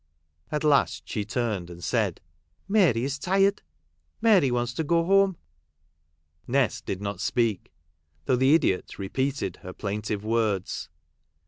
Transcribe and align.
At 0.51 0.63
last 0.63 1.07
she 1.07 1.23
turned, 1.25 1.69
and 1.69 1.83
said," 1.83 2.21
Mary 2.67 3.03
is 3.03 3.19
tired. 3.19 3.61
Mary 4.19 4.49
wants 4.49 4.73
to 4.73 4.83
go 4.83 5.05
home." 5.05 5.37
Nest 6.47 6.87
did 6.87 7.03
not 7.03 7.21
speak, 7.21 7.71
though 8.25 8.35
the 8.35 8.55
idiot 8.55 8.97
repeated 8.97 9.57
her 9.57 9.73
plaintive 9.73 10.25
words. 10.25 10.89